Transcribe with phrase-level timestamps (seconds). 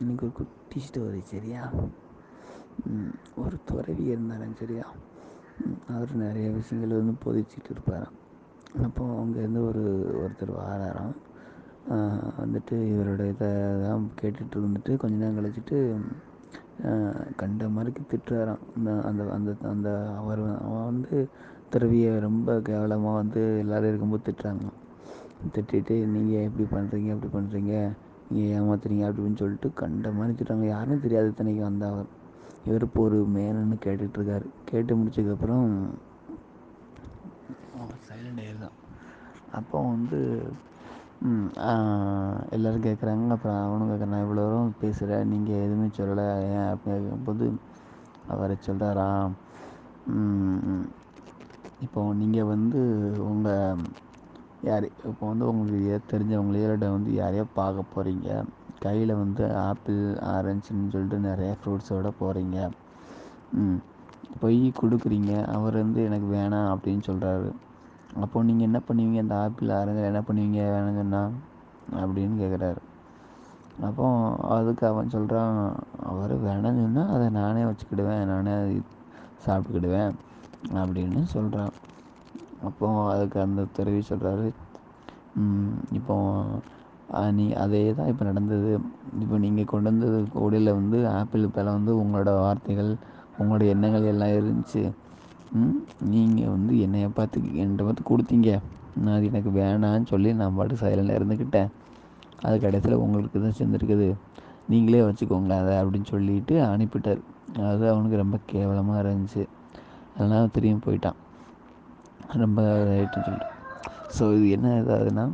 [0.00, 1.60] இன்னைக்கு ஒரு குட்டி ஸ்டோரி சரியா
[3.42, 4.84] ஒரு துறவி இருந்தாராம் சரியா?
[5.94, 8.16] அவர் நிறைய விஷயங்கள் வந்து போதிச்சிட்டு இருப்பாராம்
[8.86, 9.82] அப்போ அங்கேருந்து ஒரு
[10.22, 11.16] ஒருத்தர் வாராராம்.
[12.40, 13.48] வந்துட்டு இவரோட இதை
[13.84, 15.78] தான் கேட்டுட்டு இருந்துட்டு கொஞ்ச நேரம் கழிச்சிட்டு
[17.36, 18.64] கண்ட மாதிரிக்கு திட்டுறாராம்.
[18.76, 19.90] அந்த அந்த அந்த அந்த
[20.20, 21.16] அவர் அவன் வந்து
[21.70, 24.68] துறவியை ரொம்ப கேவலமாக வந்து எல்லோரும் இருக்கும்போது திட்டுறாங்க
[25.54, 27.74] திட்டிட்டு நீங்கள் எப்படி பண்ணுறீங்க எப்படி பண்ணுறீங்க
[28.30, 32.08] நீங்கள் ஏமாத்துறீங்க அப்படி இப்படின்னு சொல்லிட்டு கண்ட மாதிரி திட்டுறாங்க யாருன்னு தெரியாது இத்தனைக்கு அந்த அவர்
[32.66, 35.66] இவர் பொறுமையாக நின்று கேட்டுட்ருக்காரு கேட்டு முடிச்சதுக்கப்புறம்
[38.06, 38.76] சைலண்ட் ஆயிருதான்
[39.52, 40.18] அப்போ வந்து
[42.50, 46.26] எல்லாரும் கேட்குறாங்க அப்புறம் அவனும் கேட்குறான் இவ்வளோ தூரம் பேசுகிறேன் நீங்கள் எதுவுமே சொல்லலை.
[46.50, 46.68] ஏன்?
[46.72, 47.46] அப்படின்னு கேட்கும்போது
[48.28, 49.32] அவர் சொல்கிறாராம்
[51.80, 52.80] இப்போ நீங்கள் வந்து
[53.26, 53.82] உங்கள்
[54.68, 54.86] யார்?
[55.04, 58.28] இப்போ வந்து உங்களுக்கு ஏ- தெரிஞ்சவங்களே வந்து யாரையோ பார்க்க போகிறீங்க
[58.80, 60.00] கையில் வந்து ஆப்பிள்
[60.32, 62.58] ஆரஞ்சுன்னு சொல்லிட்டு நிறைய ஃப்ரூட்ஸோட போகிறீங்க
[63.52, 63.78] ம்.
[64.40, 65.32] போய் கொடுக்குறீங்க.
[65.46, 67.48] அவர் வந்து எனக்கு வேணாம் அப்படின்னு சொல்கிறாரு
[68.16, 69.20] அப்போது நீங்கள் என்ன பண்ணுவீங்க?
[69.20, 70.60] அந்த ஆப்பிள் ஆரஞ்சு என்ன பண்ணுவீங்க?
[70.74, 71.22] வேணுங்கண்ணா
[71.96, 72.80] அப்படின்னு கேட்குறாரு
[73.80, 74.04] அப்போ
[74.56, 75.56] அதுக்கு அவன் சொல்கிறான்
[76.02, 78.24] அவர் வேணாம்னு சொன்னால் அதை நானே வச்சுக்கிடுவேன்.
[78.24, 78.54] நானே
[79.46, 80.14] சாப்பிட்டுக்கிடுவேன்.
[80.74, 81.72] அப்படின்னு சொல்கிறான்
[82.66, 84.46] அப்போ அதுக்கு அந்த துறவி சொல்கிறாரு
[85.98, 86.14] இப்போ
[87.38, 88.70] நீ அதே தான் இப்போ நடந்தது.
[89.22, 92.90] இப்போ நீங்கள் கொண்டு வந்தது கூடையில் வந்து ஆப்பிள் பழம் வந்து உங்களோட வார்த்தைகள்
[93.40, 94.82] உங்களோட எண்ணங்கள் எல்லாம் இருந்துச்சு.
[96.14, 98.50] நீங்கள் வந்து என்னைய பார்த்து என்கிட்ட பார்த்து கொடுத்தீங்க.
[99.02, 101.70] நான் அது எனக்கு வேணான்னு சொல்லி நான் பாட்டு சைலண்டாக இருந்துக்கிட்டேன்
[102.46, 104.08] அது கடைசியில் உங்களுக்கு தான் சேர்ந்துருக்குது.
[104.72, 107.22] நீங்களே வச்சுக்கோங்க அதை அப்படின்னு சொல்லிட்டு அனுப்பிட்டார்.
[107.70, 109.44] அது அவனுக்கு ரொம்ப கேவலமாக இருந்துச்சு.
[110.16, 111.18] அதனால் திரும்பி போயிட்டான்.
[112.42, 113.48] ரொம்ப ரைட்டுன்னு சொல்லிட்டு.
[114.16, 115.24] ஸோ இது என்ன இதாகுதுன்னா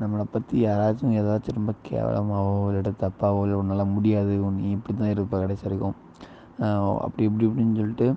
[0.00, 5.12] நம்மளை பற்றி யாராச்சும் ஏதாச்சும் ரொம்ப கேவலமாகவோ இல்லாட்ட தப்பாகவோ இல்லை உன்னால் முடியாது உன் நீ இப்படி தான்
[5.14, 5.96] இருப்ப கடைசி வரைக்கும்.
[6.64, 8.08] ஆஹ் அப்படி இப்படி இப்படின்னு சொல்லிட்டு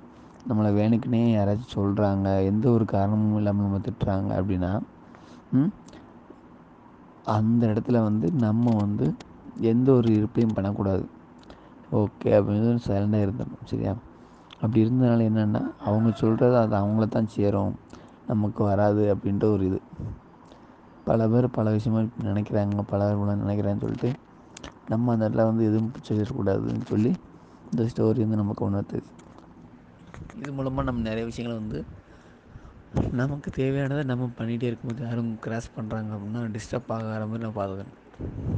[0.50, 4.72] நம்மளை வேணுக்குன்னே யாராச்சும் சொல்கிறாங்க எந்த ஒரு காரணமும் இல்லாமல் நம்ம திட்டுறாங்க அப்படின்னா
[7.36, 9.06] அந்த இடத்துல வந்து நம்ம வந்து
[9.72, 11.04] எந்த ஒரு இருப்பையும் பண்ணக்கூடாது.
[12.00, 13.94] ஓகே அப்படின்னு சைலண்டாக இருந்துடணும் சரியா?
[14.62, 17.74] அப்படி இருந்தனால என்னென்னா அவங்க சொல்கிறது அது அவங்கள தான் சேரும்.
[18.30, 19.80] நமக்கு வராது அப்படின்ற ஒரு இது.
[21.08, 24.12] பல பேர் பல விஷயமா நினைக்கிறாங்க பல பேர் இவ்வளோ நினைக்கிறாங்கன்னு சொல்லிட்டு
[24.92, 27.12] நம்ம அந்த இடத்துல வந்து எதுவும் சொல்லிடக்கூடாதுன்னு சொல்லி
[27.72, 29.08] இந்த ஸ்டோரி வந்து நமக்கு உணர்த்துது.
[30.40, 31.80] இது மூலமாக நம்ம நிறைய விஷயங்களை வந்து
[33.20, 38.58] நமக்கு தேவையானதை நம்ம பண்ணிகிட்டே இருக்கும்போது யாரும் கிராஸ் பண்ணுறாங்க அப்படின்னா டிஸ்டர்ப் ஆகாத மாதிரி நான் பார்த்துக்கணும்